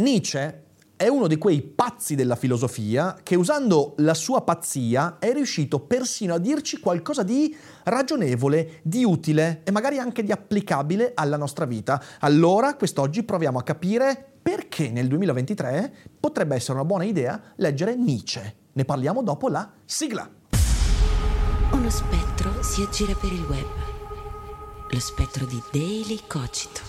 [0.00, 0.64] Nietzsche
[0.96, 6.34] è uno di quei pazzi della filosofia che usando la sua pazzia è riuscito persino
[6.34, 7.54] a dirci qualcosa di
[7.84, 12.02] ragionevole, di utile e magari anche di applicabile alla nostra vita.
[12.20, 18.56] Allora, quest'oggi proviamo a capire perché nel 2023 potrebbe essere una buona idea leggere Nietzsche.
[18.72, 20.28] Ne parliamo dopo la sigla.
[21.72, 23.68] Uno spettro si aggira per il web.
[24.90, 26.80] Lo spettro di Daily Cogito.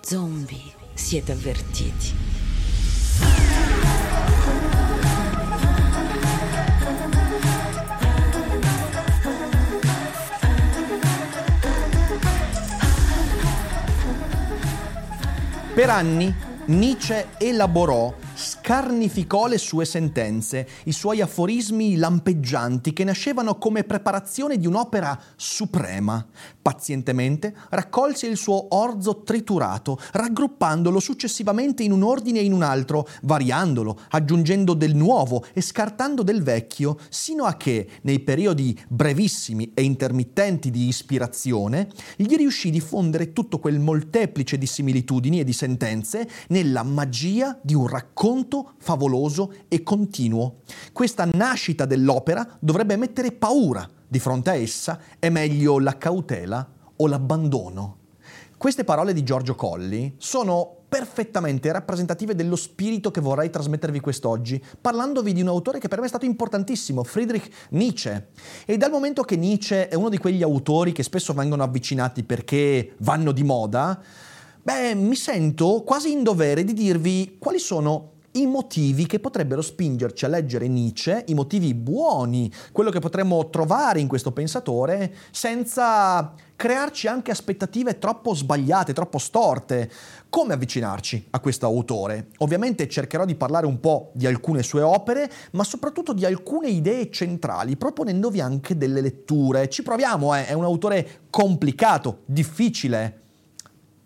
[0.00, 2.14] Zombie, siete avvertiti.
[15.74, 16.32] Per anni
[16.66, 18.14] Nietzsche elaborò,
[18.60, 26.24] scarnificò le sue sentenze, i suoi aforismi lampeggianti che nascevano come preparazione di un'opera suprema.
[26.60, 33.08] Pazientemente raccolse il suo orzo triturato, raggruppandolo successivamente in un ordine e in un altro,
[33.22, 39.82] variandolo, aggiungendo del nuovo e scartando del vecchio, sino a che, nei periodi brevissimi e
[39.82, 46.28] intermittenti di ispirazione, gli riuscì di fondere tutto quel molteplice di similitudini e di sentenze
[46.48, 48.48] nella magia di un racconto
[48.78, 50.60] favoloso e continuo.
[50.92, 53.88] Questa nascita dell'opera dovrebbe mettere paura.
[54.06, 57.98] Di fronte a essa è meglio la cautela o l'abbandono.
[58.56, 65.32] Queste parole di Giorgio Colli sono perfettamente rappresentative dello spirito che vorrei trasmettervi quest'oggi, parlandovi
[65.32, 68.30] di un autore che per me è stato importantissimo, Friedrich Nietzsche.
[68.66, 72.96] E dal momento che Nietzsche è uno di quegli autori che spesso vengono avvicinati perché
[72.98, 73.98] vanno di moda,
[74.60, 80.24] beh, mi sento quasi in dovere di dirvi quali sono i motivi che potrebbero spingerci
[80.24, 87.08] a leggere Nietzsche, i motivi buoni, quello che potremmo trovare in questo pensatore, senza crearci
[87.08, 89.90] anche aspettative troppo sbagliate, troppo storte.
[90.28, 92.28] Come avvicinarci a questo autore?
[92.38, 97.10] Ovviamente cercherò di parlare un po' di alcune sue opere, ma soprattutto di alcune idee
[97.10, 99.68] centrali, proponendovi anche delle letture.
[99.68, 100.46] Ci proviamo, eh?
[100.46, 103.18] è un autore complicato, difficile,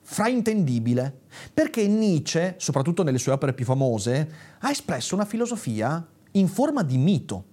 [0.01, 4.31] fraintendibile, perché Nietzsche, soprattutto nelle sue opere più famose,
[4.61, 7.45] ha espresso una filosofia in forma di mito.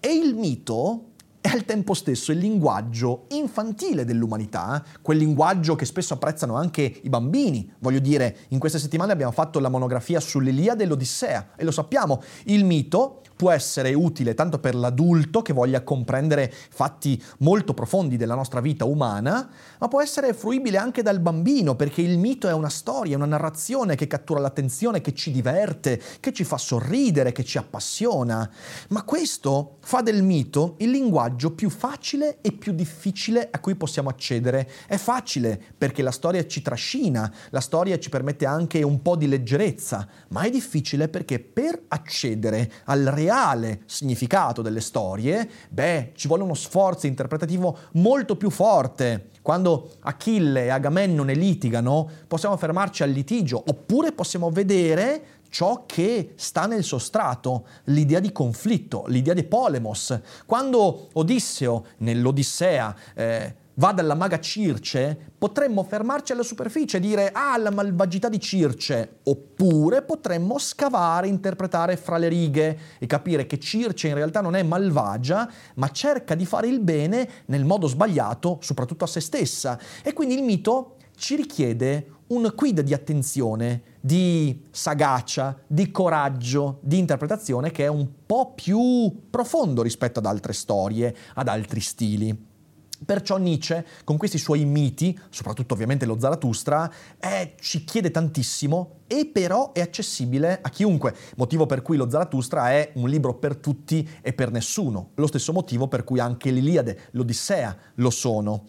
[0.00, 1.12] E il mito
[1.46, 7.08] è al tempo stesso il linguaggio infantile dell'umanità, quel linguaggio che spesso apprezzano anche i
[7.08, 7.72] bambini.
[7.78, 12.20] Voglio dire, in queste settimane abbiamo fatto la monografia sull'Iliade e l'Odissea e lo sappiamo,
[12.46, 18.34] il mito può essere utile tanto per l'adulto che voglia comprendere fatti molto profondi della
[18.34, 19.48] nostra vita umana,
[19.78, 23.94] ma può essere fruibile anche dal bambino perché il mito è una storia, una narrazione
[23.94, 28.50] che cattura l'attenzione, che ci diverte, che ci fa sorridere, che ci appassiona.
[28.88, 34.08] Ma questo fa del mito il linguaggio più facile e più difficile a cui possiamo
[34.08, 34.68] accedere.
[34.86, 39.28] È facile perché la storia ci trascina, la storia ci permette anche un po' di
[39.28, 46.28] leggerezza, ma è difficile perché per accedere al reale reale significato delle storie, beh, ci
[46.28, 49.30] vuole uno sforzo interpretativo molto più forte.
[49.42, 56.66] Quando Achille e Agamennone litigano, possiamo fermarci al litigio, oppure possiamo vedere ciò che sta
[56.66, 60.18] nel sostrato, l'idea di conflitto, l'idea di polemos.
[60.44, 67.56] Quando Odisseo nell'Odissea eh, va dalla maga Circe, potremmo fermarci alla superficie e dire ah,
[67.58, 74.08] la malvagità di Circe, oppure potremmo scavare, interpretare fra le righe e capire che Circe
[74.08, 79.04] in realtà non è malvagia, ma cerca di fare il bene nel modo sbagliato, soprattutto
[79.04, 79.78] a se stessa.
[80.02, 86.98] E quindi il mito ci richiede un quid di attenzione, di sagacia, di coraggio, di
[86.98, 92.54] interpretazione che è un po' più profondo rispetto ad altre storie, ad altri stili.
[93.04, 99.26] Perciò Nietzsche, con questi suoi miti, soprattutto ovviamente lo Zarathustra, eh, ci chiede tantissimo e
[99.26, 104.08] però è accessibile a chiunque, motivo per cui lo Zarathustra è un libro per tutti
[104.22, 108.64] e per nessuno, lo stesso motivo per cui anche l'Iliade, l'Odissea lo sono.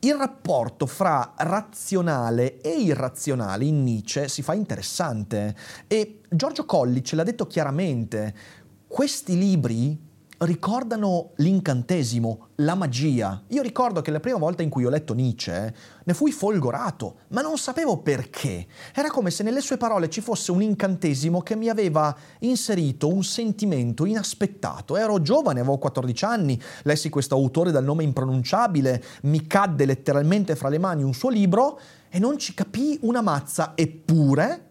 [0.00, 5.56] Il rapporto fra razionale e irrazionale in Nietzsche si fa interessante.
[5.86, 8.34] E Giorgio Colli ce l'ha detto chiaramente,
[8.86, 10.03] questi libri
[10.44, 13.42] ricordano l'incantesimo, la magia.
[13.48, 15.74] Io ricordo che la prima volta in cui ho letto Nietzsche
[16.04, 18.66] ne fui folgorato, ma non sapevo perché.
[18.94, 23.22] Era come se nelle sue parole ci fosse un incantesimo che mi aveva inserito un
[23.24, 24.96] sentimento inaspettato.
[24.96, 30.68] Ero giovane, avevo 14 anni, lessi questo autore dal nome impronunciabile, mi cadde letteralmente fra
[30.68, 34.70] le mani un suo libro e non ci capii una mazza, eppure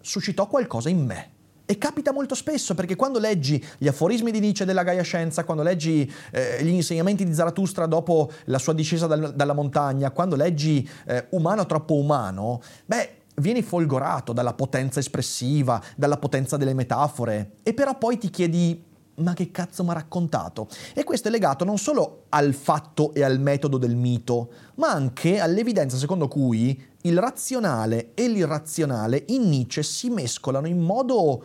[0.00, 1.33] suscitò qualcosa in me.
[1.66, 5.62] E capita molto spesso perché quando leggi gli aforismi di Nietzsche della Gaia Scienza, quando
[5.62, 10.86] leggi eh, gli insegnamenti di Zarathustra dopo la sua discesa dal, dalla montagna, quando leggi
[11.06, 17.72] eh, Umano troppo umano, beh, vieni folgorato dalla potenza espressiva, dalla potenza delle metafore e
[17.72, 20.68] però poi ti chiedi ma che cazzo mi ha raccontato?
[20.92, 25.38] E questo è legato non solo al fatto e al metodo del mito, ma anche
[25.38, 31.44] all'evidenza secondo cui il razionale e l'irrazionale in Nietzsche si mescolano in modo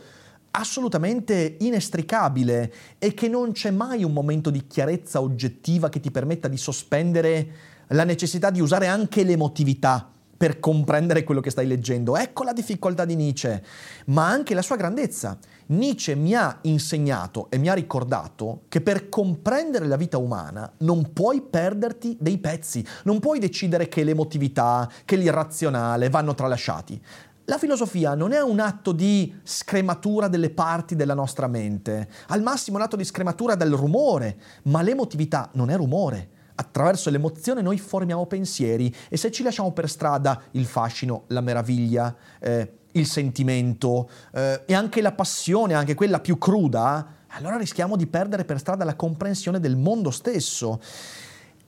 [0.51, 6.47] assolutamente inestricabile e che non c'è mai un momento di chiarezza oggettiva che ti permetta
[6.47, 7.51] di sospendere
[7.88, 12.15] la necessità di usare anche l'emotività per comprendere quello che stai leggendo.
[12.15, 13.62] Ecco la difficoltà di Nietzsche,
[14.06, 15.38] ma anche la sua grandezza.
[15.65, 21.12] Nietzsche mi ha insegnato e mi ha ricordato che per comprendere la vita umana non
[21.12, 27.03] puoi perderti dei pezzi, non puoi decidere che l'emotività, che l'irrazionale vanno tralasciati.
[27.44, 32.77] La filosofia non è un atto di scrematura delle parti della nostra mente, al massimo
[32.77, 38.25] un atto di scrematura del rumore, ma l'emotività non è rumore attraverso l'emozione noi formiamo
[38.25, 44.63] pensieri e se ci lasciamo per strada il fascino, la meraviglia, eh, il sentimento eh,
[44.65, 48.95] e anche la passione, anche quella più cruda, allora rischiamo di perdere per strada la
[48.95, 50.81] comprensione del mondo stesso.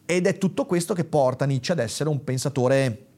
[0.05, 3.10] Ed è tutto questo che porta Nietzsche ad essere un pensatore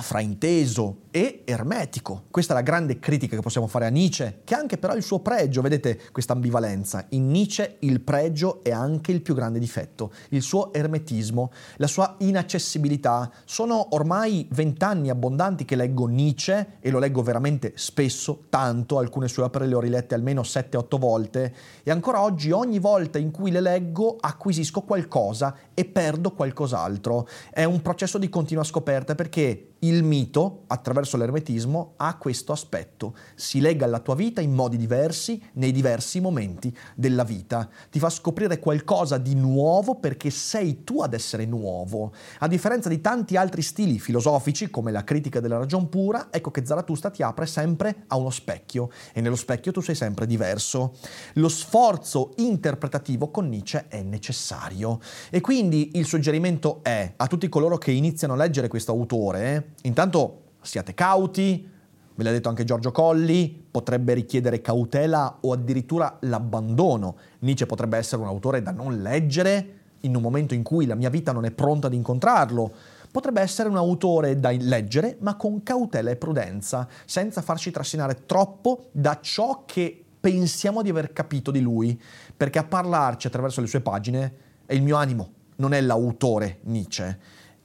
[0.00, 2.24] frainteso e ermetico.
[2.30, 5.02] Questa è la grande critica che possiamo fare a Nietzsche, che ha anche però il
[5.02, 7.04] suo pregio, vedete questa ambivalenza.
[7.10, 12.14] In Nietzsche il pregio è anche il più grande difetto, il suo ermetismo, la sua
[12.18, 13.30] inaccessibilità.
[13.44, 19.42] Sono ormai vent'anni abbondanti che leggo Nietzsche e lo leggo veramente spesso, tanto, alcune sue
[19.42, 23.60] opere le ho rilette almeno 7-8 volte e ancora oggi ogni volta in cui le
[23.60, 27.26] leggo acquisisco qualcosa e perdo qualcos'altro.
[27.50, 33.14] È un processo di continua scoperta perché il mito, attraverso l'ermetismo, ha questo aspetto.
[33.34, 37.68] Si lega alla tua vita in modi diversi, nei diversi momenti della vita.
[37.90, 42.12] Ti fa scoprire qualcosa di nuovo perché sei tu ad essere nuovo.
[42.38, 46.64] A differenza di tanti altri stili filosofici, come la critica della ragion pura, ecco che
[46.64, 50.94] Zarathustra ti apre sempre a uno specchio e nello specchio tu sei sempre diverso.
[51.34, 55.00] Lo sforzo interpretativo con Nietzsche è necessario.
[55.30, 60.42] E quindi il suggerimento è a tutti coloro che iniziano a leggere questo autore, Intanto
[60.60, 61.68] siate cauti,
[62.14, 67.16] ve l'ha detto anche Giorgio Colli, potrebbe richiedere cautela o addirittura l'abbandono.
[67.40, 71.10] Nietzsche potrebbe essere un autore da non leggere in un momento in cui la mia
[71.10, 72.72] vita non è pronta ad incontrarlo.
[73.10, 78.88] Potrebbe essere un autore da leggere, ma con cautela e prudenza, senza farci trascinare troppo
[78.92, 82.00] da ciò che pensiamo di aver capito di lui,
[82.36, 84.34] perché a parlarci attraverso le sue pagine
[84.66, 87.18] è il mio animo, non è l'autore Nietzsche.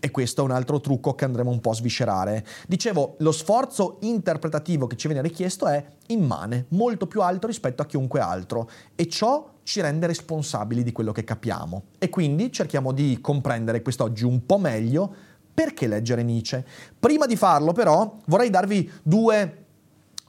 [0.06, 2.46] E questo è un altro trucco che andremo un po' a sviscerare.
[2.68, 7.88] Dicevo, lo sforzo interpretativo che ci viene richiesto è immane, molto più alto rispetto a
[7.88, 11.86] chiunque altro e ciò ci rende responsabili di quello che capiamo.
[11.98, 15.12] E quindi cerchiamo di comprendere quest'oggi un po' meglio
[15.52, 16.64] perché leggere Nietzsche.
[17.00, 19.66] Prima di farlo però vorrei darvi due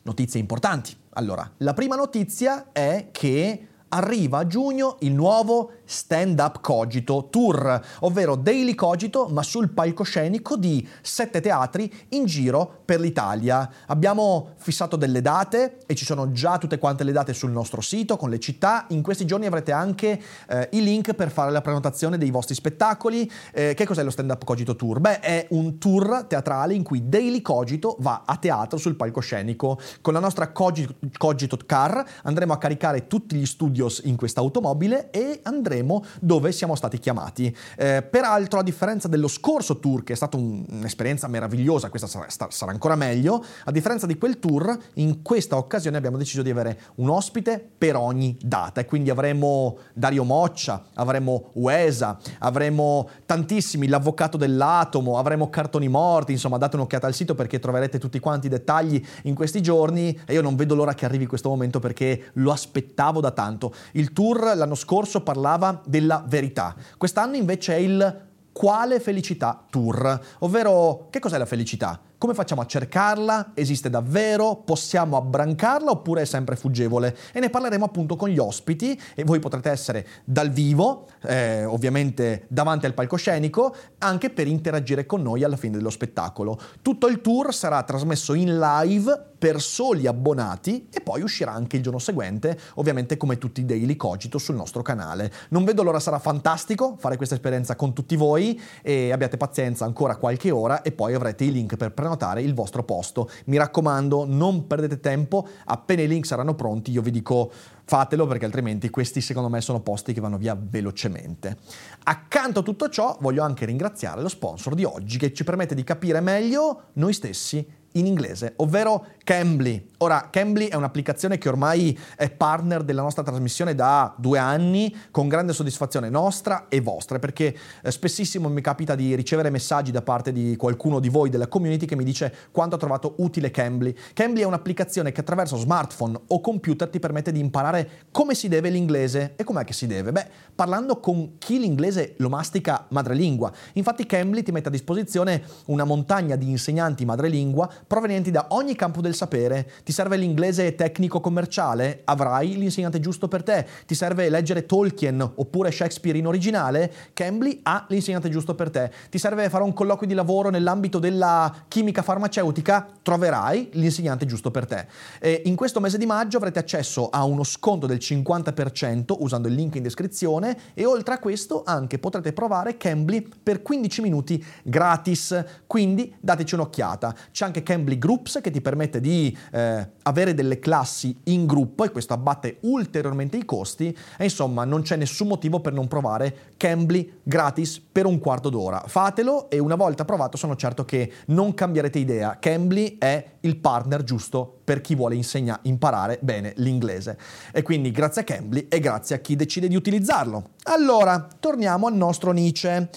[0.04, 0.96] notizie importanti.
[1.10, 7.80] Allora, la prima notizia è che arriva a giugno il nuovo Stand Up Cogito Tour,
[8.00, 13.70] ovvero Daily Cogito ma sul palcoscenico di sette teatri in giro per l'Italia.
[13.86, 18.16] Abbiamo fissato delle date e ci sono già tutte quante le date sul nostro sito
[18.16, 18.86] con le città.
[18.88, 23.30] In questi giorni avrete anche eh, i link per fare la prenotazione dei vostri spettacoli.
[23.52, 24.98] Eh, che cos'è lo Stand Up Cogito Tour?
[24.98, 29.78] Beh, è un tour teatrale in cui Daily Cogito va a teatro sul palcoscenico.
[30.00, 35.10] Con la nostra Cogito, Cogito Car andremo a caricare tutti gli studios in questa automobile
[35.10, 37.54] e andremo Sanremo dove siamo stati chiamati.
[37.76, 42.26] Eh, peraltro, a differenza dello scorso tour, che è stata un, un'esperienza meravigliosa, questa sarà,
[42.28, 46.80] sarà ancora meglio, a differenza di quel tour, in questa occasione abbiamo deciso di avere
[46.96, 54.36] un ospite per ogni data e quindi avremo Dario Moccia, avremo Uesa, avremo tantissimi, l'avvocato
[54.36, 59.04] dell'atomo, avremo cartoni morti, insomma date un'occhiata al sito perché troverete tutti quanti i dettagli
[59.22, 63.20] in questi giorni e io non vedo l'ora che arrivi questo momento perché lo aspettavo
[63.20, 63.74] da tanto.
[63.92, 66.74] Il tour l'anno scorso parlava parlava della verità.
[66.96, 72.00] Quest'anno invece è il quale felicità tour, ovvero che cos'è la felicità?
[72.18, 73.52] Come facciamo a cercarla?
[73.52, 74.62] Esiste davvero?
[74.64, 77.14] Possiamo abbrancarla oppure è sempre fuggevole?
[77.32, 82.46] E ne parleremo appunto con gli ospiti e voi potrete essere dal vivo, eh, ovviamente
[82.48, 86.58] davanti al palcoscenico, anche per interagire con noi alla fine dello spettacolo.
[86.80, 91.82] Tutto il tour sarà trasmesso in live per soli abbonati e poi uscirà anche il
[91.82, 95.32] giorno seguente, ovviamente come tutti i Daily Cogito sul nostro canale.
[95.50, 100.16] Non vedo l'ora, sarà fantastico fare questa esperienza con tutti voi e abbiate pazienza ancora
[100.16, 103.30] qualche ora e poi avrete i link per prenotare il vostro posto.
[103.46, 107.52] Mi raccomando, non perdete tempo, appena i link saranno pronti io vi dico
[107.84, 111.56] fatelo perché altrimenti questi secondo me sono posti che vanno via velocemente.
[112.04, 115.84] Accanto a tutto ciò voglio anche ringraziare lo sponsor di oggi che ci permette di
[115.84, 119.82] capire meglio noi stessi in inglese, ovvero Cambly.
[119.98, 125.26] Ora, Cambly è un'applicazione che ormai è partner della nostra trasmissione da due anni, con
[125.26, 130.32] grande soddisfazione nostra e vostra, perché eh, spessissimo mi capita di ricevere messaggi da parte
[130.32, 133.96] di qualcuno di voi della community che mi dice quanto ha trovato utile Cambly.
[134.12, 138.68] Cambly è un'applicazione che attraverso smartphone o computer ti permette di imparare come si deve
[138.68, 139.32] l'inglese.
[139.36, 140.12] E com'è che si deve?
[140.12, 143.50] Beh, parlando con chi l'inglese lo mastica madrelingua.
[143.74, 149.00] Infatti Cambly ti mette a disposizione una montagna di insegnanti madrelingua provenienti da ogni campo
[149.00, 149.84] del sapere.
[149.86, 152.00] Ti serve l'inglese tecnico-commerciale?
[152.06, 153.64] Avrai l'insegnante giusto per te.
[153.86, 156.92] Ti serve leggere Tolkien oppure Shakespeare in originale?
[157.12, 158.90] Cambly ha l'insegnante giusto per te.
[159.08, 162.84] Ti serve fare un colloquio di lavoro nell'ambito della chimica farmaceutica?
[163.00, 164.88] Troverai l'insegnante giusto per te.
[165.20, 169.54] E in questo mese di maggio avrete accesso a uno sconto del 50% usando il
[169.54, 175.44] link in descrizione e oltre a questo anche potrete provare Cambly per 15 minuti gratis.
[175.68, 177.14] Quindi dateci un'occhiata.
[177.30, 181.90] C'è anche Cambly Groups che ti permette di eh, avere delle classi in gruppo e
[181.90, 187.20] questo abbatte ulteriormente i costi e insomma non c'è nessun motivo per non provare Cambly
[187.22, 188.82] gratis per un quarto d'ora.
[188.86, 192.38] Fatelo e una volta provato sono certo che non cambierete idea.
[192.38, 197.18] Cambly è il partner giusto per chi vuole insegna- imparare bene l'inglese.
[197.52, 200.50] E quindi grazie a Cambly e grazie a chi decide di utilizzarlo.
[200.64, 202.90] Allora, torniamo al nostro Nietzsche.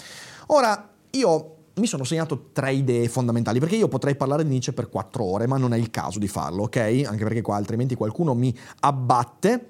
[0.46, 4.88] Ora, io mi sono segnato tre idee fondamentali, perché io potrei parlare di Nietzsche per
[4.88, 6.76] quattro ore, ma non è il caso di farlo, ok?
[7.06, 9.68] Anche perché qua altrimenti qualcuno mi abbatte.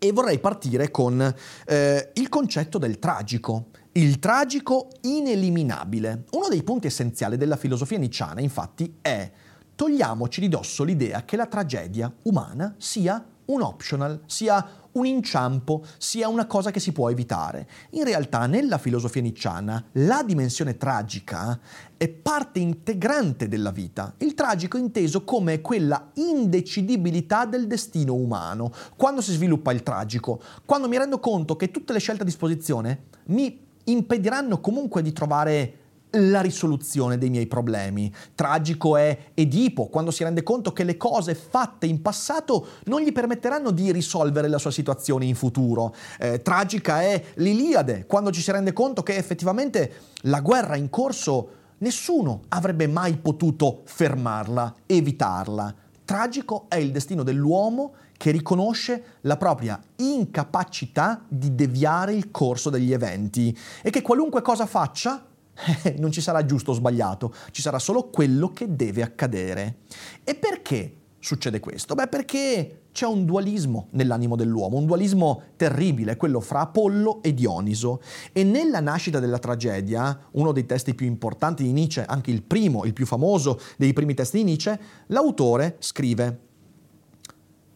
[0.00, 1.20] E vorrei partire con
[1.66, 3.66] eh, il concetto del tragico.
[3.92, 6.24] Il tragico ineliminabile.
[6.30, 9.30] Uno dei punti essenziali della filosofia nicciana, infatti, è
[9.74, 14.64] togliamoci di dosso l'idea che la tragedia umana sia un optional, sia
[14.98, 17.68] un inciampo sia una cosa che si può evitare.
[17.90, 21.58] In realtà nella filosofia nicciana la dimensione tragica
[21.96, 24.14] è parte integrante della vita.
[24.18, 28.72] Il tragico inteso come quella indecidibilità del destino umano.
[28.96, 30.40] Quando si sviluppa il tragico?
[30.64, 35.78] Quando mi rendo conto che tutte le scelte a disposizione mi impediranno comunque di trovare
[36.10, 38.12] la risoluzione dei miei problemi.
[38.34, 43.12] Tragico è Edipo quando si rende conto che le cose fatte in passato non gli
[43.12, 45.94] permetteranno di risolvere la sua situazione in futuro.
[46.18, 51.50] Eh, tragica è l'Iliade quando ci si rende conto che effettivamente la guerra in corso
[51.78, 55.74] nessuno avrebbe mai potuto fermarla, evitarla.
[56.04, 62.92] Tragico è il destino dell'uomo che riconosce la propria incapacità di deviare il corso degli
[62.92, 65.24] eventi e che qualunque cosa faccia
[65.98, 69.78] non ci sarà giusto o sbagliato, ci sarà solo quello che deve accadere.
[70.24, 71.94] E perché succede questo?
[71.94, 78.00] Beh, perché c'è un dualismo nell'animo dell'uomo, un dualismo terribile, quello fra Apollo e Dioniso.
[78.32, 82.84] E nella nascita della tragedia, uno dei testi più importanti di Nietzsche, anche il primo,
[82.84, 86.46] il più famoso dei primi testi di Nietzsche, l'autore scrive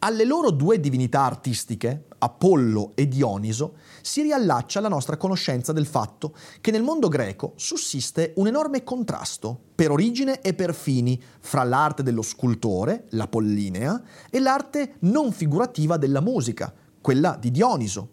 [0.05, 6.35] alle loro due divinità artistiche, Apollo e Dioniso, si riallaccia la nostra conoscenza del fatto
[6.61, 12.03] che nel mondo greco sussiste un enorme contrasto, per origine e per fini, fra l'arte
[12.03, 18.11] dello scultore, l'apollinea, e l'arte non figurativa della musica, quella di Dioniso,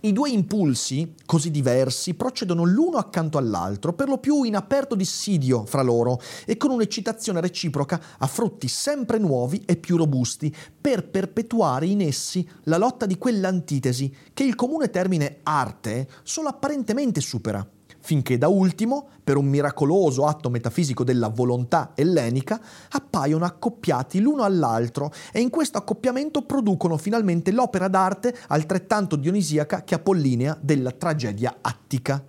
[0.00, 5.64] i due impulsi, così diversi, procedono l'uno accanto all'altro, per lo più in aperto dissidio
[5.64, 11.86] fra loro e con un'eccitazione reciproca a frutti sempre nuovi e più robusti, per perpetuare
[11.86, 17.66] in essi la lotta di quell'antitesi che il comune termine arte solo apparentemente supera
[18.02, 25.12] finché da ultimo, per un miracoloso atto metafisico della volontà ellenica, appaiono accoppiati l'uno all'altro
[25.32, 32.22] e in questo accoppiamento producono finalmente l'opera d'arte altrettanto dionisiaca che apollinea della tragedia attica.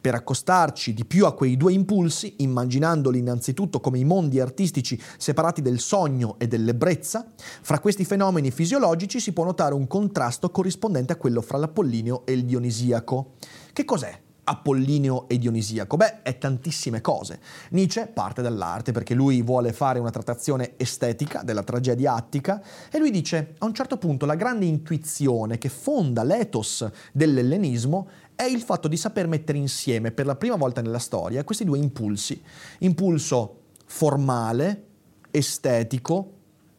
[0.00, 5.62] Per accostarci di più a quei due impulsi, immaginandoli innanzitutto come i mondi artistici separati
[5.62, 11.16] del sogno e dell'ebbrezza, fra questi fenomeni fisiologici si può notare un contrasto corrispondente a
[11.16, 13.32] quello fra l'apollineo e il dionisiaco.
[13.72, 15.96] Che cos'è Apollineo e Dionisiaco?
[15.96, 17.40] Beh, è tantissime cose.
[17.70, 23.10] Nietzsche parte dall'arte perché lui vuole fare una trattazione estetica della tragedia attica e lui
[23.10, 28.88] dice a un certo punto la grande intuizione che fonda l'ethos dell'ellenismo è il fatto
[28.88, 32.42] di saper mettere insieme per la prima volta nella storia questi due impulsi.
[32.80, 34.86] Impulso formale,
[35.30, 36.32] estetico,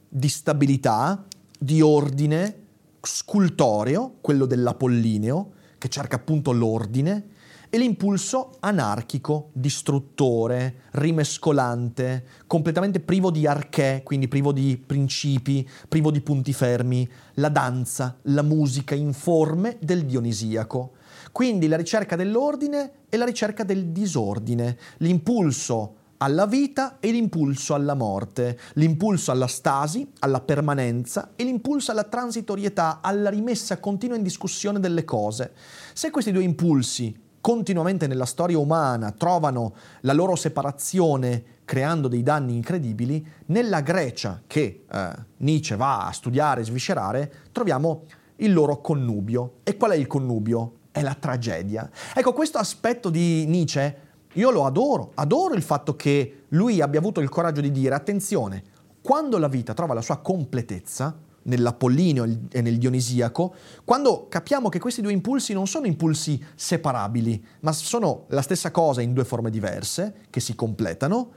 [0.07, 1.25] di stabilità,
[1.57, 2.63] di ordine,
[3.01, 7.29] scultoreo, quello dell'Apollineo, che cerca appunto l'ordine,
[7.75, 16.21] e l'impulso anarchico, distruttore, rimescolante, completamente privo di archè, quindi privo di principi, privo di
[16.21, 20.91] punti fermi, la danza, la musica informe del dionisiaco.
[21.33, 27.93] Quindi la ricerca dell'ordine e la ricerca del disordine, l'impulso alla vita e l'impulso alla
[27.93, 34.79] morte, l'impulso alla stasi, alla permanenza e l'impulso alla transitorietà, alla rimessa continua in discussione
[34.79, 35.51] delle cose.
[35.91, 42.55] Se questi due impulsi continuamente nella storia umana trovano la loro separazione creando dei danni
[42.55, 48.05] incredibili, nella Grecia che eh, Nietzsche va a studiare e sviscerare, troviamo
[48.37, 49.57] il loro connubio.
[49.61, 50.77] E qual è il connubio?
[50.89, 51.87] È la tragedia.
[52.15, 53.97] Ecco, questo aspetto di Nietzsche
[54.33, 58.63] io lo adoro, adoro il fatto che lui abbia avuto il coraggio di dire attenzione,
[59.03, 65.01] quando la vita trova la sua completezza, nell'Apollineo e nel Dionisiaco, quando capiamo che questi
[65.01, 70.15] due impulsi non sono impulsi separabili, ma sono la stessa cosa in due forme diverse,
[70.29, 71.31] che si completano,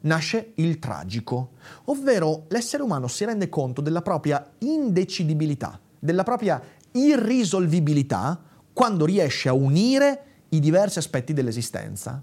[0.00, 1.52] nasce il tragico,
[1.84, 6.62] ovvero l'essere umano si rende conto della propria indecidibilità, della propria
[6.92, 8.40] irrisolvibilità
[8.72, 12.22] quando riesce a unire i diversi aspetti dell'esistenza.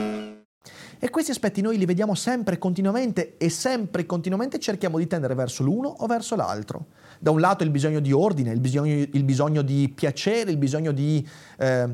[1.03, 5.63] E questi aspetti noi li vediamo sempre continuamente e sempre continuamente cerchiamo di tendere verso
[5.63, 6.89] l'uno o verso l'altro.
[7.17, 10.91] Da un lato il bisogno di ordine, il bisogno, il bisogno di piacere, il bisogno
[10.91, 11.27] di
[11.57, 11.89] eh,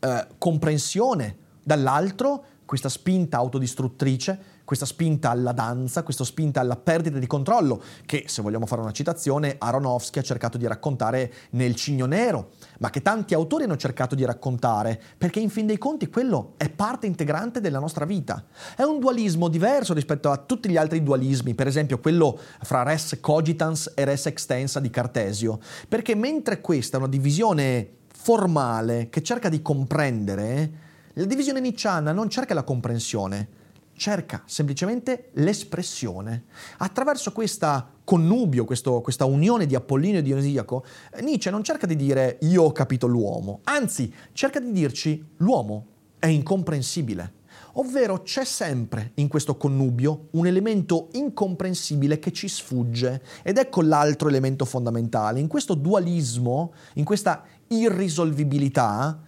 [0.00, 7.26] eh, comprensione, dall'altro questa spinta autodistruttrice questa spinta alla danza, questa spinta alla perdita di
[7.26, 12.50] controllo, che se vogliamo fare una citazione, Aronofsky ha cercato di raccontare nel Cigno Nero,
[12.78, 16.70] ma che tanti autori hanno cercato di raccontare, perché in fin dei conti quello è
[16.70, 18.44] parte integrante della nostra vita.
[18.76, 23.18] È un dualismo diverso rispetto a tutti gli altri dualismi, per esempio quello fra res
[23.20, 29.48] cogitans e res extensa di Cartesio, perché mentre questa è una divisione formale che cerca
[29.48, 30.72] di comprendere,
[31.14, 33.58] la divisione nicciana non cerca la comprensione,
[34.00, 36.44] cerca semplicemente l'espressione.
[36.78, 40.84] Attraverso questa connubio, questo, questa unione di Apollinio e Dionisiaco,
[41.20, 45.86] Nietzsche non cerca di dire io ho capito l'uomo, anzi cerca di dirci l'uomo
[46.18, 47.34] è incomprensibile.
[47.74, 54.28] Ovvero c'è sempre in questo connubio un elemento incomprensibile che ci sfugge ed ecco l'altro
[54.30, 55.40] elemento fondamentale.
[55.40, 59.20] In questo dualismo, in questa irrisolvibilità,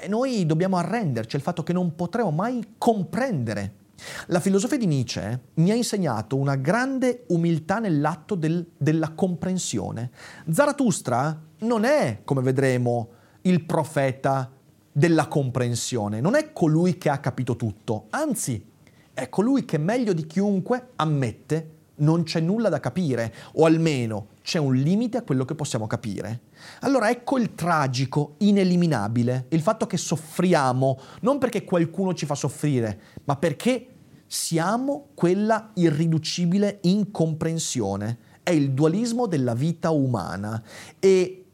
[0.00, 3.84] eh, noi dobbiamo arrenderci al fatto che non potremo mai comprendere
[4.26, 10.10] la filosofia di Nietzsche mi ha insegnato una grande umiltà nell'atto del, della comprensione.
[10.50, 13.10] Zarathustra non è, come vedremo,
[13.42, 14.50] il profeta
[14.92, 18.64] della comprensione, non è colui che ha capito tutto, anzi
[19.12, 24.58] è colui che meglio di chiunque ammette non c'è nulla da capire, o almeno c'è
[24.58, 26.42] un limite a quello che possiamo capire.
[26.80, 33.00] Allora ecco il tragico, ineliminabile, il fatto che soffriamo non perché qualcuno ci fa soffrire,
[33.24, 33.88] ma perché
[34.26, 38.18] siamo quella irriducibile incomprensione.
[38.42, 40.62] È il dualismo della vita umana
[40.98, 41.44] e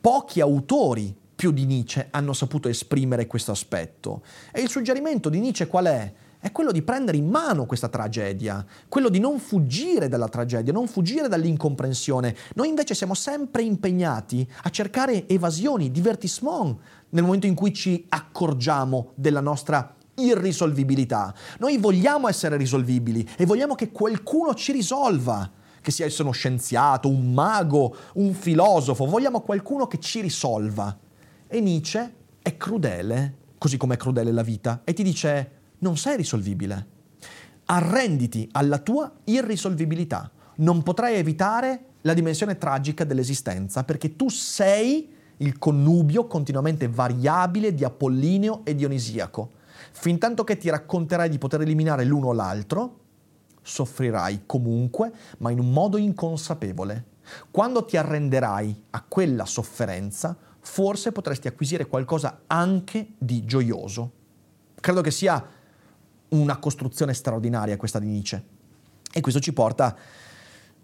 [0.00, 4.22] pochi autori più di Nietzsche hanno saputo esprimere questo aspetto.
[4.52, 6.12] E il suggerimento di Nietzsche qual è?
[6.42, 10.88] È quello di prendere in mano questa tragedia, quello di non fuggire dalla tragedia, non
[10.88, 12.34] fuggire dall'incomprensione.
[12.54, 16.78] Noi invece siamo sempre impegnati a cercare evasioni, divertissement,
[17.10, 21.34] nel momento in cui ci accorgiamo della nostra irrisolvibilità.
[21.58, 25.50] Noi vogliamo essere risolvibili e vogliamo che qualcuno ci risolva,
[25.82, 30.96] che sia uno scienziato, un mago, un filosofo, vogliamo qualcuno che ci risolva.
[31.46, 36.16] E Nietzsche è crudele, così come è crudele la vita, e ti dice non sei
[36.16, 36.86] risolvibile.
[37.66, 40.30] Arrenditi alla tua irrisolvibilità.
[40.56, 47.84] Non potrai evitare la dimensione tragica dell'esistenza perché tu sei il connubio continuamente variabile di
[47.84, 49.58] Apollineo e Dionisiaco
[49.92, 52.98] Fin tanto che ti racconterai di poter eliminare l'uno o l'altro,
[53.62, 57.06] soffrirai comunque, ma in un modo inconsapevole.
[57.50, 64.12] Quando ti arrenderai a quella sofferenza, forse potresti acquisire qualcosa anche di gioioso.
[64.80, 65.44] Credo che sia
[66.30, 68.44] una costruzione straordinaria questa di Nietzsche.
[69.12, 69.96] E questo ci porta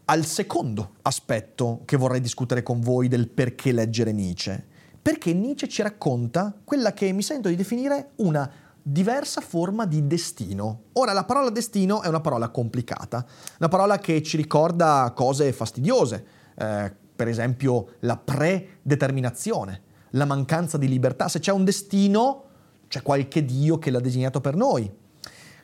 [0.07, 4.65] al secondo aspetto che vorrei discutere con voi del perché leggere Nietzsche.
[5.01, 8.51] Perché Nietzsche ci racconta quella che mi sento di definire una
[8.83, 10.85] diversa forma di destino.
[10.93, 13.25] Ora, la parola destino è una parola complicata,
[13.59, 16.25] una parola che ci ricorda cose fastidiose,
[16.57, 21.29] eh, per esempio la predeterminazione, la mancanza di libertà.
[21.29, 22.45] Se c'è un destino,
[22.87, 24.89] c'è qualche Dio che l'ha disegnato per noi.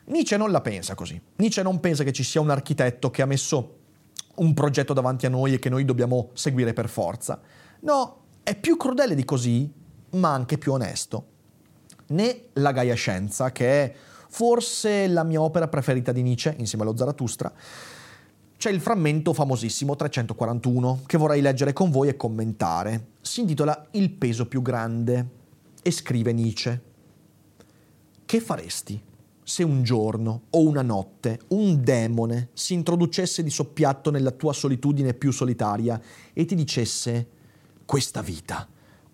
[0.05, 1.19] Nietzsche non la pensa così.
[1.37, 3.77] Nietzsche non pensa che ci sia un architetto che ha messo
[4.35, 7.39] un progetto davanti a noi e che noi dobbiamo seguire per forza.
[7.81, 9.71] No, è più crudele di così,
[10.11, 11.27] ma anche più onesto.
[12.07, 13.93] Né La Gaia Scienza, che è
[14.27, 17.51] forse la mia opera preferita di Nietzsche, insieme allo Zarathustra,
[18.57, 23.07] c'è il frammento famosissimo 341 che vorrei leggere con voi e commentare.
[23.21, 25.27] Si intitola Il peso più grande
[25.81, 26.81] e scrive Nietzsche.
[28.25, 29.11] Che faresti
[29.43, 35.13] se un giorno o una notte un demone si introducesse di soppiatto nella tua solitudine
[35.13, 35.99] più solitaria
[36.33, 37.27] e ti dicesse
[37.85, 38.67] questa vita,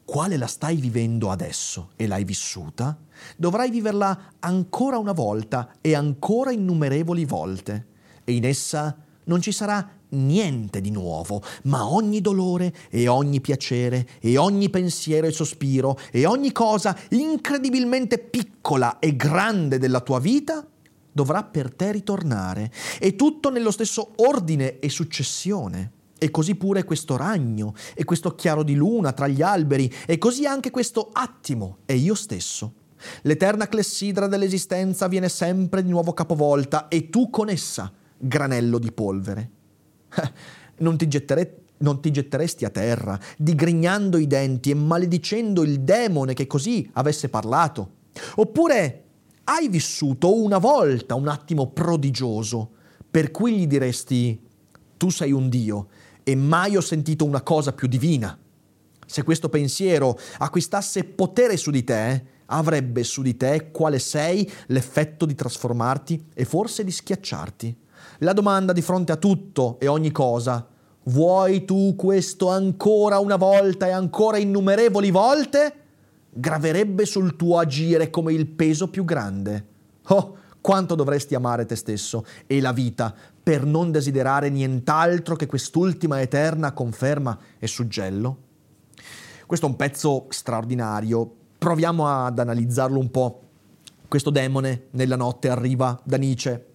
[0.06, 2.98] quale la stai vivendo adesso e l'hai vissuta,
[3.36, 7.88] dovrai viverla ancora una volta e ancora innumerevoli volte.
[8.24, 14.08] E in essa non ci sarà niente di nuovo, ma ogni dolore e ogni piacere
[14.20, 20.66] e ogni pensiero e sospiro e ogni cosa incredibilmente piccola e grande della tua vita
[21.12, 25.92] dovrà per te ritornare e tutto nello stesso ordine e successione.
[26.22, 30.46] E così pure questo ragno e questo chiaro di luna tra gli alberi e così
[30.46, 32.74] anche questo attimo e io stesso.
[33.22, 39.52] L'eterna clessidra dell'esistenza viene sempre di nuovo capovolta e tu con essa, granello di polvere.
[40.78, 46.34] Non ti, gettere, non ti getteresti a terra, digrignando i denti e maledicendo il demone
[46.34, 47.98] che così avesse parlato?
[48.36, 49.04] Oppure
[49.46, 52.72] hai vissuto una volta un attimo prodigioso
[53.10, 54.40] per cui gli diresti
[54.98, 55.88] tu sei un Dio
[56.24, 58.38] e mai ho sentito una cosa più divina?
[59.06, 65.26] Se questo pensiero acquistasse potere su di te, avrebbe su di te quale sei l'effetto
[65.26, 67.78] di trasformarti e forse di schiacciarti.
[68.22, 70.68] La domanda di fronte a tutto e ogni cosa,
[71.04, 75.74] vuoi tu questo ancora una volta e ancora innumerevoli volte?
[76.30, 79.66] Graverebbe sul tuo agire come il peso più grande.
[80.08, 86.20] Oh, quanto dovresti amare te stesso e la vita per non desiderare nient'altro che quest'ultima
[86.20, 88.38] eterna conferma e suggello?
[89.46, 91.36] Questo è un pezzo straordinario.
[91.58, 93.44] Proviamo ad analizzarlo un po'.
[94.10, 96.69] Questo demone nella notte arriva da Nietzsche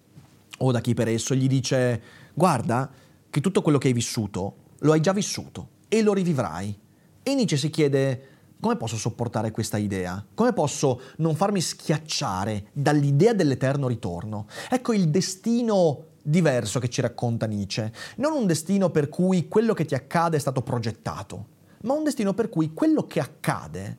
[0.59, 2.01] o da chi per esso gli dice
[2.33, 2.89] guarda
[3.29, 6.79] che tutto quello che hai vissuto lo hai già vissuto e lo rivivrai.
[7.23, 10.25] E Nietzsche si chiede come posso sopportare questa idea?
[10.33, 14.47] Come posso non farmi schiacciare dall'idea dell'eterno ritorno?
[14.69, 17.91] Ecco il destino diverso che ci racconta Nietzsche.
[18.17, 21.47] Non un destino per cui quello che ti accade è stato progettato,
[21.81, 23.97] ma un destino per cui quello che accade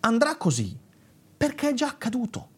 [0.00, 0.76] andrà così
[1.36, 2.48] perché è già accaduto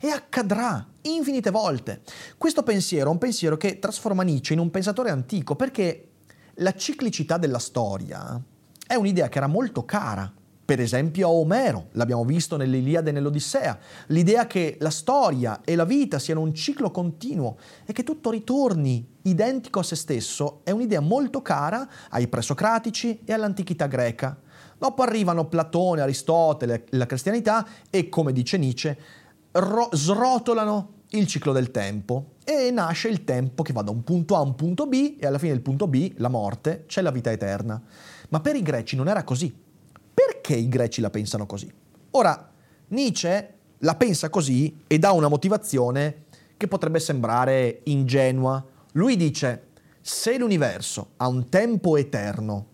[0.00, 2.02] e accadrà infinite volte.
[2.36, 6.08] Questo pensiero è un pensiero che trasforma Nietzsche in un pensatore antico perché
[6.56, 8.40] la ciclicità della storia
[8.86, 10.32] è un'idea che era molto cara.
[10.66, 13.78] Per esempio a Omero, l'abbiamo visto nell'Iliade e nell'Odissea,
[14.08, 19.06] l'idea che la storia e la vita siano un ciclo continuo e che tutto ritorni
[19.22, 24.36] identico a se stesso è un'idea molto cara ai presocratici e all'antichità greca.
[24.76, 28.98] Dopo arrivano Platone, Aristotele, la cristianità e, come dice Nietzsche,
[29.58, 34.36] ro- srotolano il ciclo del tempo e nasce il tempo che va da un punto
[34.36, 37.10] A a un punto B e alla fine del punto B, la morte, c'è la
[37.10, 37.80] vita eterna.
[38.28, 39.54] Ma per i greci non era così.
[40.14, 41.72] Perché i greci la pensano così?
[42.12, 42.52] Ora,
[42.88, 46.24] Nietzsche la pensa così e dà una motivazione
[46.56, 48.64] che potrebbe sembrare ingenua.
[48.92, 49.68] Lui dice,
[50.00, 52.66] se l'universo ha un tempo eterno,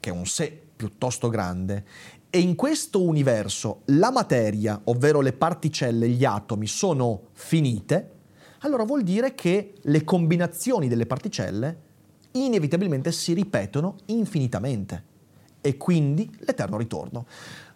[0.00, 1.84] che è un sé piuttosto grande,
[2.30, 8.16] e in questo universo la materia, ovvero le particelle, gli atomi, sono finite,
[8.60, 11.86] allora vuol dire che le combinazioni delle particelle
[12.32, 15.04] inevitabilmente si ripetono infinitamente
[15.60, 17.26] e quindi l'eterno ritorno.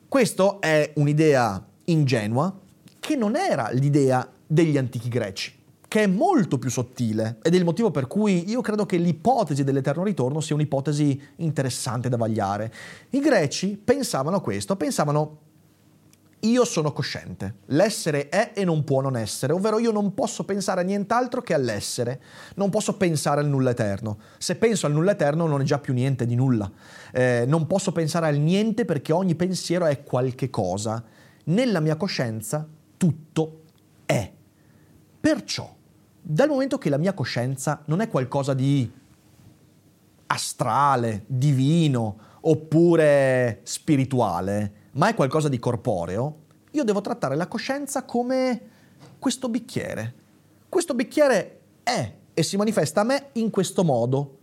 [0.07, 2.55] Questa è un'idea ingenua
[3.01, 5.61] che non era l'idea degli antichi greci
[5.93, 9.63] che è molto più sottile ed è il motivo per cui io credo che l'ipotesi
[9.63, 12.73] dell'eterno ritorno sia un'ipotesi interessante da vagliare.
[13.11, 15.39] I greci pensavano questo, pensavano
[16.41, 17.57] io sono cosciente.
[17.67, 21.53] L'essere è e non può non essere, ovvero io non posso pensare a nient'altro che
[21.53, 22.23] all'essere,
[22.55, 24.17] non posso pensare al nulla eterno.
[24.39, 26.73] Se penso al nulla eterno non è già più niente di nulla.
[27.13, 31.05] Eh, non posso pensare al niente perché ogni pensiero è qualche cosa.
[31.45, 33.65] Nella mia coscienza tutto
[34.07, 34.33] è.
[35.21, 35.81] Perciò,
[36.25, 38.91] dal momento che la mia coscienza non è qualcosa di
[40.27, 46.39] astrale, divino oppure spirituale, ma è qualcosa di corporeo,
[46.71, 48.61] io devo trattare la coscienza come
[49.19, 50.15] questo bicchiere.
[50.69, 54.39] Questo bicchiere è e si manifesta a me in questo modo.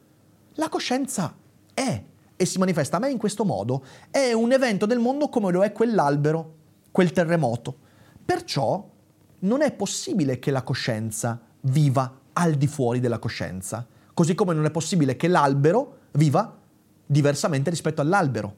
[0.55, 1.35] La coscienza
[1.73, 2.03] è
[2.35, 3.83] e si manifesta a me in questo modo.
[4.11, 6.55] È un evento del mondo come lo è quell'albero,
[6.91, 7.77] quel terremoto.
[8.23, 8.87] Perciò
[9.39, 14.65] non è possibile che la coscienza viva al di fuori della coscienza, così come non
[14.65, 16.57] è possibile che l'albero viva
[17.05, 18.55] diversamente rispetto all'albero.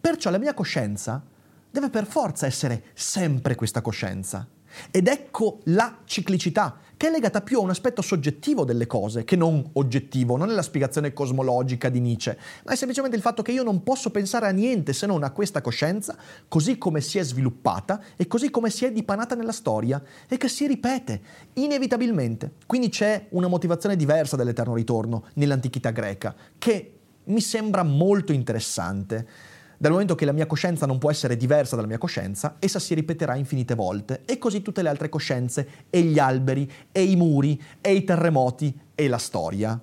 [0.00, 1.22] Perciò la mia coscienza
[1.70, 4.46] deve per forza essere sempre questa coscienza.
[4.90, 9.36] Ed ecco la ciclicità, che è legata più a un aspetto soggettivo delle cose che
[9.36, 13.52] non oggettivo, non è la spiegazione cosmologica di Nietzsche, ma è semplicemente il fatto che
[13.52, 16.16] io non posso pensare a niente se non a questa coscienza,
[16.48, 20.48] così come si è sviluppata e così come si è dipanata nella storia e che
[20.48, 21.20] si ripete
[21.54, 22.52] inevitabilmente.
[22.64, 26.92] Quindi c'è una motivazione diversa dell'eterno ritorno nell'antichità greca, che
[27.24, 29.54] mi sembra molto interessante.
[29.78, 32.94] Dal momento che la mia coscienza non può essere diversa dalla mia coscienza, essa si
[32.94, 37.62] ripeterà infinite volte e così tutte le altre coscienze e gli alberi e i muri
[37.80, 39.78] e i terremoti e la storia.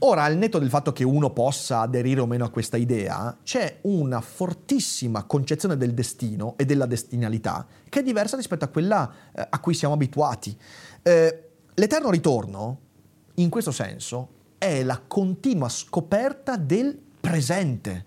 [0.00, 3.78] Ora, al netto del fatto che uno possa aderire o meno a questa idea, c'è
[3.82, 9.46] una fortissima concezione del destino e della destinalità che è diversa rispetto a quella eh,
[9.48, 10.54] a cui siamo abituati.
[11.02, 12.80] Eh, l'eterno ritorno,
[13.36, 18.04] in questo senso, è la continua scoperta del presente.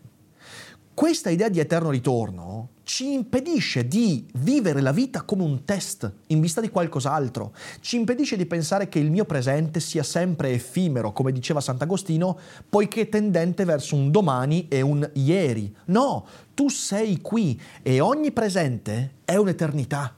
[0.99, 6.41] Questa idea di eterno ritorno ci impedisce di vivere la vita come un test in
[6.41, 11.31] vista di qualcos'altro, ci impedisce di pensare che il mio presente sia sempre effimero, come
[11.31, 15.73] diceva Sant'Agostino, poiché tendente verso un domani e un ieri.
[15.85, 20.13] No, tu sei qui e ogni presente è un'eternità.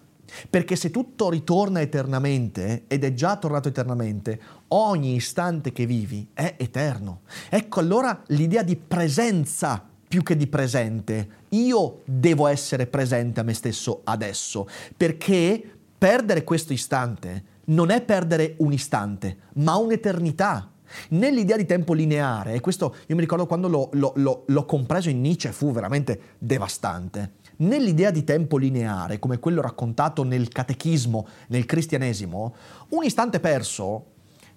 [0.50, 6.56] Perché se tutto ritorna eternamente, ed è già tornato eternamente, ogni istante che vivi è
[6.58, 7.22] eterno.
[7.50, 11.46] Ecco allora l'idea di presenza più che di presente.
[11.52, 15.64] Io devo essere presente a me stesso adesso, perché
[15.98, 20.70] perdere questo istante non è perdere un istante, ma un'eternità.
[21.12, 25.22] Nell'idea di tempo lineare, e questo io mi ricordo quando l'ho, l'ho, l'ho compreso in
[25.22, 32.56] Nietzsche, fu veramente devastante Nell'idea di tempo lineare, come quello raccontato nel catechismo, nel cristianesimo,
[32.90, 34.06] un istante perso,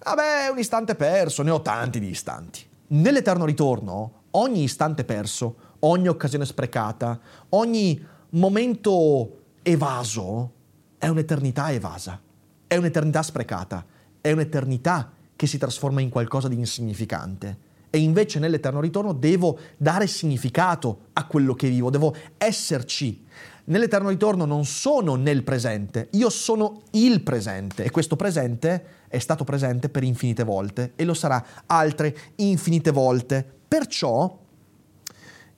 [0.02, 2.66] vabbè, un istante perso, ne ho tanti di istanti.
[2.88, 7.18] Nell'eterno ritorno, ogni istante perso, ogni occasione sprecata,
[7.50, 10.52] ogni momento evaso
[10.98, 12.20] è un'eternità evasa,
[12.66, 13.84] è un'eternità sprecata,
[14.20, 20.08] è un'eternità che si trasforma in qualcosa di insignificante e invece nell'eterno ritorno devo dare
[20.08, 23.24] significato a quello che vivo, devo esserci.
[23.66, 29.44] Nell'eterno ritorno non sono nel presente, io sono il presente e questo presente è stato
[29.44, 33.60] presente per infinite volte e lo sarà altre infinite volte.
[33.74, 34.38] Perciò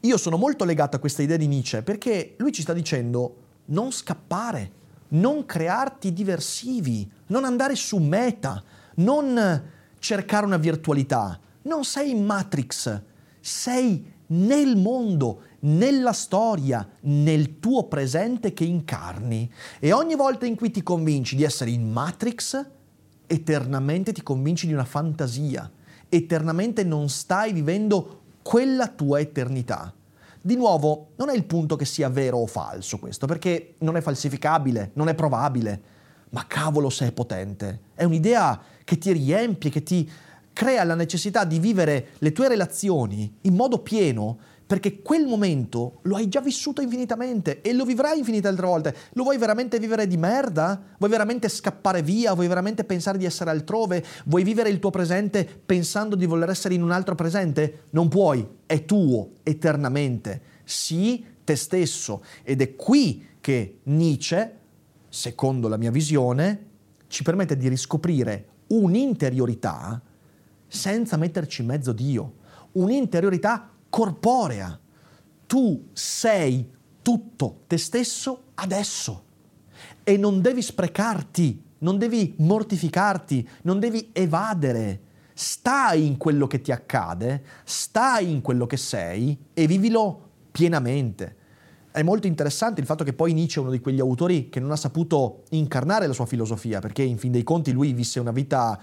[0.00, 3.92] io sono molto legato a questa idea di Nietzsche perché lui ci sta dicendo non
[3.92, 4.70] scappare,
[5.08, 13.02] non crearti diversivi, non andare su meta, non cercare una virtualità, non sei in Matrix,
[13.38, 19.52] sei nel mondo, nella storia, nel tuo presente che incarni.
[19.78, 22.66] E ogni volta in cui ti convinci di essere in Matrix,
[23.26, 25.70] eternamente ti convinci di una fantasia.
[26.08, 29.92] Eternamente non stai vivendo quella tua eternità.
[30.40, 34.00] Di nuovo, non è il punto che sia vero o falso questo, perché non è
[34.00, 35.80] falsificabile, non è probabile,
[36.30, 37.80] ma cavolo se è potente.
[37.94, 40.08] È un'idea che ti riempie, che ti
[40.52, 46.16] crea la necessità di vivere le tue relazioni in modo pieno perché quel momento lo
[46.16, 48.96] hai già vissuto infinitamente e lo vivrai infinite altre volte.
[49.12, 50.82] Lo vuoi veramente vivere di merda?
[50.98, 52.34] Vuoi veramente scappare via?
[52.34, 54.04] Vuoi veramente pensare di essere altrove?
[54.24, 57.84] Vuoi vivere il tuo presente pensando di voler essere in un altro presente?
[57.90, 60.54] Non puoi, è tuo eternamente.
[60.64, 64.58] Sii te stesso ed è qui che Nietzsche,
[65.08, 66.64] secondo la mia visione,
[67.06, 70.02] ci permette di riscoprire un'interiorità
[70.66, 72.34] senza metterci in mezzo Dio,
[72.72, 74.78] un'interiorità corporea.
[75.46, 76.70] Tu sei
[77.02, 79.24] tutto te stesso adesso
[80.02, 85.00] e non devi sprecarti, non devi mortificarti, non devi evadere.
[85.34, 91.36] Stai in quello che ti accade, stai in quello che sei e vivilo pienamente.
[91.90, 94.70] è molto interessante il fatto che poi Nietzsche è uno di quegli autori che non
[94.70, 98.78] ha saputo incarnare la sua filosofia, perché in fin dei conti lui visse una vita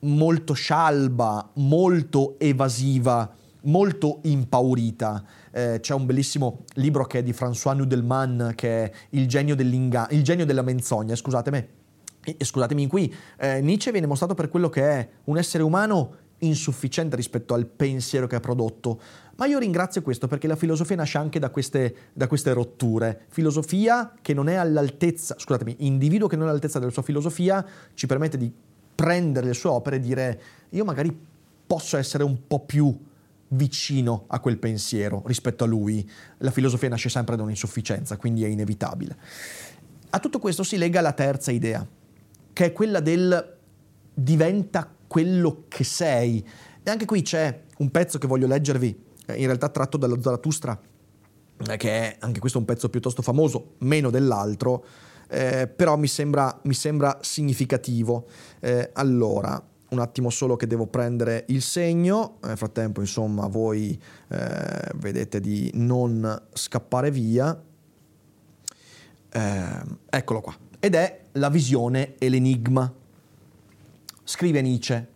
[0.00, 5.24] molto scialba, molto evasiva, molto impaurita.
[5.50, 10.22] Eh, c'è un bellissimo libro che è di François Nudelman, che è Il genio, il
[10.22, 11.82] genio della menzogna, scusatemi.
[12.38, 17.54] Scusatemi, qui eh, Nietzsche viene mostrato per quello che è un essere umano insufficiente rispetto
[17.54, 19.00] al pensiero che ha prodotto.
[19.36, 23.26] Ma io ringrazio questo perché la filosofia nasce anche da queste, da queste rotture.
[23.28, 28.06] Filosofia che non è all'altezza, scusatemi, individuo che non è all'altezza della sua filosofia ci
[28.06, 28.50] permette di
[28.94, 31.16] prendere le sue opere e dire io magari
[31.66, 32.96] posso essere un po' più
[33.48, 36.08] vicino a quel pensiero rispetto a lui.
[36.38, 39.16] La filosofia nasce sempre da un'insufficienza, quindi è inevitabile.
[40.10, 41.86] A tutto questo si lega la terza idea,
[42.52, 43.52] che è quella del
[44.14, 46.46] diventa quello che sei.
[46.82, 50.78] E anche qui c'è un pezzo che voglio leggervi, eh, in realtà tratto dallo Zarathustra,
[51.66, 54.84] eh, che è anche questo un pezzo piuttosto famoso, meno dell'altro,
[55.28, 58.26] eh, però mi sembra, mi sembra significativo.
[58.60, 64.90] Eh, allora, un attimo solo che devo prendere il segno, nel frattempo insomma voi eh,
[64.96, 67.62] vedete di non scappare via.
[69.30, 72.92] Eh, eccolo qua, ed è la visione e l'enigma.
[74.22, 75.08] Scrive Nietzsche,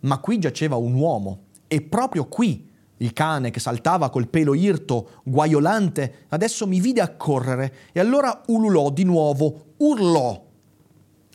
[0.00, 2.66] ma qui giaceva un uomo e proprio qui
[2.98, 8.90] il cane che saltava col pelo irto, guaiolante, adesso mi vide accorrere e allora ululò
[8.90, 10.46] di nuovo, urlò.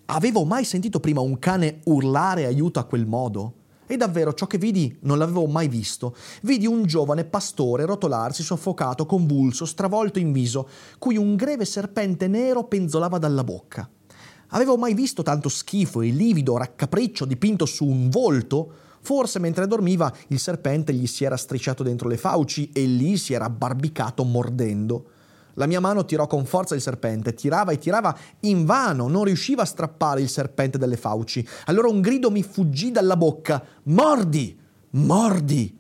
[0.07, 3.53] Avevo mai sentito prima un cane urlare aiuto a quel modo?
[3.87, 6.15] E davvero ciò che vidi non l'avevo mai visto.
[6.41, 10.67] Vidi un giovane pastore rotolarsi soffocato, convulso, stravolto in viso,
[10.99, 13.89] cui un greve serpente nero penzolava dalla bocca.
[14.49, 18.71] Avevo mai visto tanto schifo e livido raccapriccio dipinto su un volto?
[19.01, 23.33] Forse mentre dormiva il serpente gli si era strisciato dentro le fauci e lì si
[23.33, 25.05] era barbicato mordendo.
[25.55, 29.65] La mia mano tirò con forza il serpente, tirava e tirava invano, non riusciva a
[29.65, 31.47] strappare il serpente dalle fauci.
[31.65, 34.59] Allora un grido mi fuggì dalla bocca: Mordi!
[34.91, 35.77] Mordi!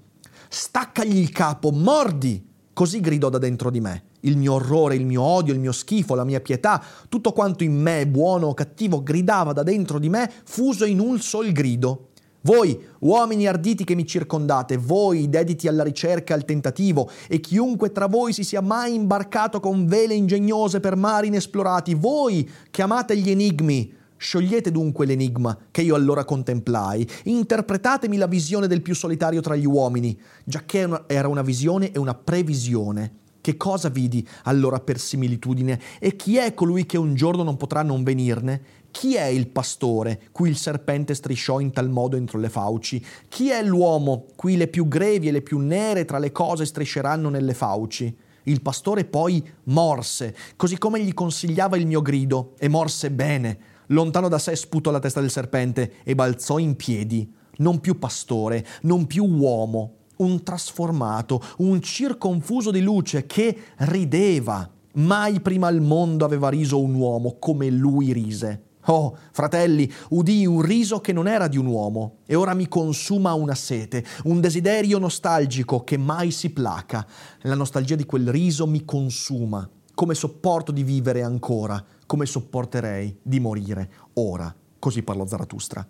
[0.49, 2.51] Staccagli il capo, mordi!
[2.73, 4.05] Così gridò da dentro di me.
[4.21, 7.73] Il mio orrore, il mio odio, il mio schifo, la mia pietà, tutto quanto in
[7.73, 12.09] me, buono o cattivo, gridava da dentro di me, fuso in un sol grido.
[12.45, 17.93] Voi, uomini arditi che mi circondate, voi dediti alla ricerca e al tentativo, e chiunque
[17.93, 23.15] tra voi si sia mai imbarcato con vele ingegnose per mari inesplorati, voi che amate
[23.15, 29.39] gli enigmi, sciogliete dunque l'enigma che io allora contemplai, interpretatemi la visione del più solitario
[29.39, 33.21] tra gli uomini, giacché era una visione e una previsione.
[33.39, 35.77] Che cosa vidi allora per similitudine?
[35.99, 38.61] E chi è colui che un giorno non potrà non venirne?
[38.93, 43.03] Chi è il pastore cui il serpente strisciò in tal modo entro le fauci?
[43.27, 47.27] Chi è l'uomo cui le più grevi e le più nere tra le cose strisceranno
[47.29, 48.15] nelle fauci?
[48.43, 53.57] Il pastore poi morse, così come gli consigliava il mio grido, e morse bene.
[53.87, 57.29] Lontano da sé sputò la testa del serpente e balzò in piedi.
[57.57, 64.69] Non più pastore, non più uomo, un trasformato, un circonfuso di luce che rideva.
[64.93, 68.67] Mai prima al mondo aveva riso un uomo come lui rise.
[68.85, 73.33] Oh, fratelli, udii un riso che non era di un uomo e ora mi consuma
[73.33, 77.05] una sete, un desiderio nostalgico che mai si placa.
[77.41, 79.69] La nostalgia di quel riso mi consuma.
[79.93, 84.53] Come sopporto di vivere ancora, come sopporterei di morire ora.
[84.79, 85.87] Così parlò Zarathustra.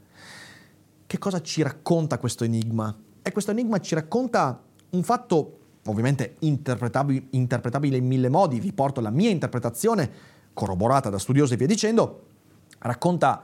[1.08, 2.96] Che cosa ci racconta questo enigma?
[3.22, 8.60] E questo enigma ci racconta un fatto ovviamente interpretabile, interpretabile in mille modi.
[8.60, 10.12] Vi porto la mia interpretazione,
[10.54, 12.26] corroborata da studiosi e via dicendo,
[12.84, 13.43] racconta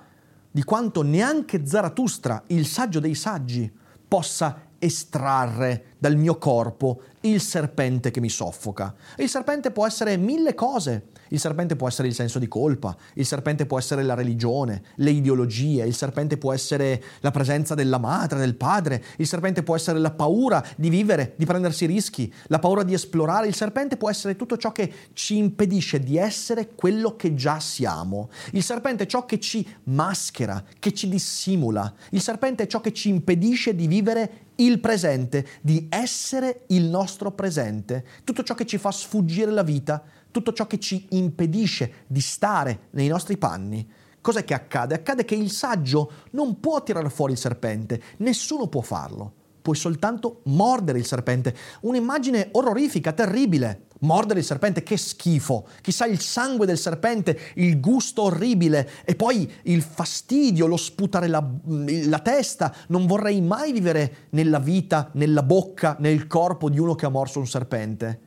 [0.52, 3.71] di quanto neanche Zarathustra, il saggio dei saggi,
[4.08, 8.95] possa estrarre dal mio corpo il serpente che mi soffoca.
[9.17, 11.09] Il serpente può essere mille cose.
[11.30, 15.12] Il serpente può essere il senso di colpa, il serpente può essere la religione, le
[15.12, 20.00] ideologie, il serpente può essere la presenza della madre, del padre, il serpente può essere
[20.00, 24.36] la paura di vivere, di prendersi rischi, la paura di esplorare, il serpente può essere
[24.36, 28.30] tutto ciò che ci impedisce di essere quello che già siamo.
[28.52, 31.94] Il serpente è ciò che ci maschera, che ci dissimula.
[32.12, 37.32] Il serpente è ciò che ci impedisce di vivere il presente, di essere il nostro
[37.32, 42.22] presente, tutto ciò che ci fa sfuggire la vita, tutto ciò che ci impedisce di
[42.22, 43.88] stare nei nostri panni.
[44.22, 44.96] Cos'è che accade?
[44.96, 49.34] Accade che il saggio non può tirare fuori il serpente, nessuno può farlo.
[49.62, 51.56] Puoi soltanto mordere il serpente.
[51.82, 53.88] Un'immagine orrorifica, terribile.
[54.01, 55.68] Mordere il serpente, che schifo.
[55.82, 61.45] Chissà il sangue del serpente, il gusto orribile e poi il fastidio, lo sputare la,
[61.66, 62.74] la testa.
[62.88, 67.39] Non vorrei mai vivere nella vita, nella bocca, nel corpo di uno che ha morso
[67.39, 68.20] un serpente.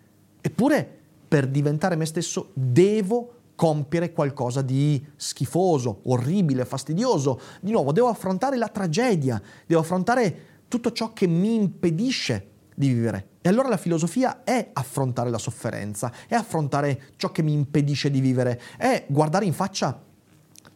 [0.42, 1.01] Eppure
[1.32, 7.40] per diventare me stesso devo compiere qualcosa di schifoso, orribile, fastidioso.
[7.62, 13.28] Di nuovo, devo affrontare la tragedia, devo affrontare tutto ciò che mi impedisce di vivere.
[13.40, 18.20] E allora la filosofia è affrontare la sofferenza, è affrontare ciò che mi impedisce di
[18.20, 20.02] vivere, è guardare in faccia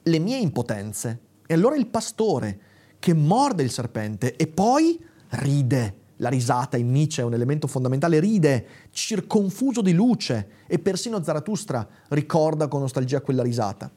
[0.05, 1.21] le mie impotenze.
[1.47, 2.61] E allora il pastore
[2.99, 4.99] che morde il serpente e poi
[5.29, 6.05] ride.
[6.19, 11.87] La risata in Nietzsche è un elemento fondamentale, ride, circonfuso di luce e persino Zarathustra
[12.09, 13.91] ricorda con nostalgia quella risata.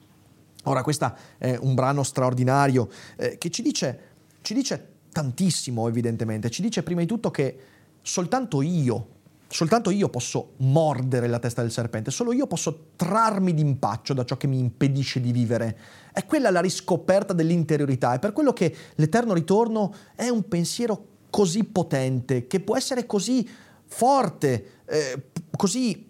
[0.64, 4.00] Ora, questo è un brano straordinario eh, che ci dice,
[4.42, 6.50] ci dice tantissimo, evidentemente.
[6.50, 7.58] Ci dice prima di tutto che
[8.02, 9.08] soltanto io,
[9.48, 14.36] soltanto io posso mordere la testa del serpente, solo io posso trarmi d'impaccio da ciò
[14.36, 15.78] che mi impedisce di vivere.
[16.12, 21.64] È quella la riscoperta dell'interiorità, è per quello che l'eterno ritorno è un pensiero così
[21.64, 23.48] potente, che può essere così
[23.86, 25.24] forte, eh,
[25.56, 26.08] così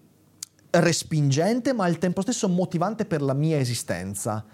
[0.71, 4.45] respingente, ma al tempo stesso motivante per la mia esistenza.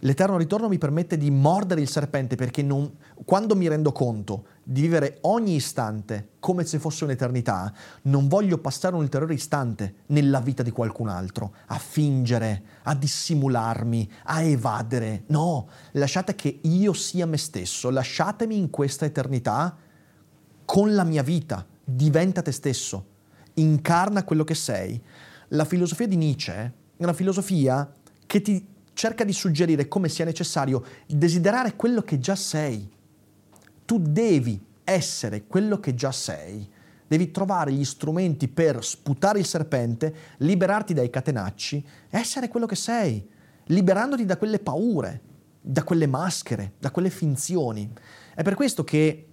[0.00, 4.82] L'eterno ritorno mi permette di mordere il serpente perché non, quando mi rendo conto di
[4.82, 7.72] vivere ogni istante come se fosse un'eternità,
[8.02, 14.10] non voglio passare un ulteriore istante nella vita di qualcun altro, a fingere, a dissimularmi,
[14.24, 15.24] a evadere.
[15.28, 19.74] No, lasciate che io sia me stesso, lasciatemi in questa eternità
[20.64, 23.06] con la mia vita, diventa te stesso,
[23.54, 25.00] incarna quello che sei.
[25.48, 26.52] La filosofia di Nietzsche
[26.96, 27.92] è una filosofia
[28.26, 32.90] che ti cerca di suggerire come sia necessario desiderare quello che già sei.
[33.84, 36.70] Tu devi essere quello che già sei.
[37.06, 43.28] Devi trovare gli strumenti per sputare il serpente, liberarti dai catenacci, essere quello che sei,
[43.66, 45.20] liberandoti da quelle paure,
[45.60, 47.92] da quelle maschere, da quelle finzioni.
[48.34, 49.28] È per questo che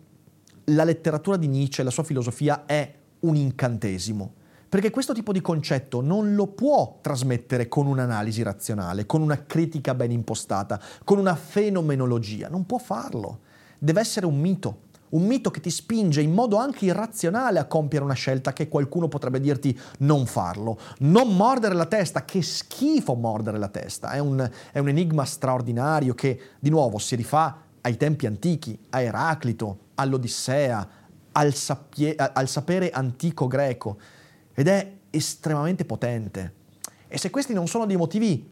[0.66, 4.34] la letteratura di Nietzsche, la sua filosofia è un incantesimo.
[4.72, 9.94] Perché questo tipo di concetto non lo può trasmettere con un'analisi razionale, con una critica
[9.94, 13.40] ben impostata, con una fenomenologia, non può farlo.
[13.78, 18.06] Deve essere un mito, un mito che ti spinge in modo anche irrazionale a compiere
[18.06, 20.80] una scelta che qualcuno potrebbe dirti non farlo.
[21.00, 26.14] Non mordere la testa, che schifo mordere la testa, è un, è un enigma straordinario
[26.14, 30.88] che di nuovo si rifà ai tempi antichi, a Eraclito, all'Odissea,
[31.32, 33.98] al, sapie, al sapere antico greco
[34.54, 36.54] ed è estremamente potente.
[37.08, 38.50] E se questi non sono dei motivi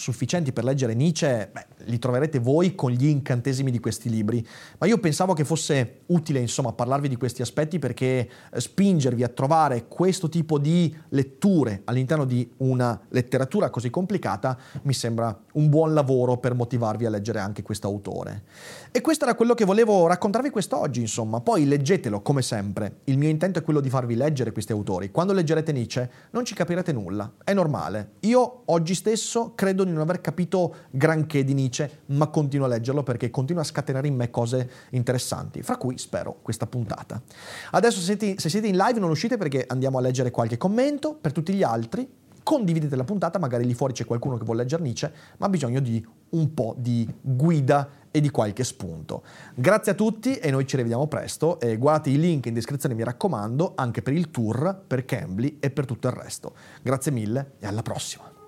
[0.00, 4.44] sufficienti per leggere Nietzsche, beh, li troverete voi con gli incantesimi di questi libri,
[4.78, 9.28] ma io pensavo che fosse utile insomma parlarvi di questi aspetti perché eh, spingervi a
[9.28, 15.92] trovare questo tipo di letture all'interno di una letteratura così complicata mi sembra un buon
[15.92, 18.44] lavoro per motivarvi a leggere anche questo autore.
[18.90, 23.00] E questo era quello che volevo raccontarvi quest'oggi, insomma, poi leggetelo come sempre.
[23.04, 25.10] Il mio intento è quello di farvi leggere questi autori.
[25.10, 28.12] Quando leggerete Nietzsche non ci capirete nulla, è normale.
[28.20, 33.02] Io oggi stesso credo di non aver capito granché di Nietzsche, ma continuo a leggerlo
[33.02, 37.20] perché continua a scatenare in me cose interessanti, fra cui spero questa puntata.
[37.72, 41.52] Adesso se siete, in live non uscite perché andiamo a leggere qualche commento, per tutti
[41.52, 42.08] gli altri
[42.42, 45.78] condividete la puntata, magari lì fuori c'è qualcuno che vuole leggere Nietzsche, ma ha bisogno
[45.78, 49.22] di un po' di guida e di qualche spunto.
[49.54, 53.04] Grazie a tutti e noi ci rivediamo presto e guardate i link in descrizione mi
[53.04, 56.54] raccomando anche per il tour, per Cambly e per tutto il resto.
[56.82, 58.39] Grazie mille e alla prossima.